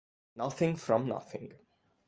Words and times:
Nothing 0.35 0.77
from 0.77 1.05
Nothing 1.07 1.53